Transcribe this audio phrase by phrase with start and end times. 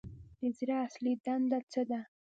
[0.39, 2.01] د زړه اصلي دنده څه ده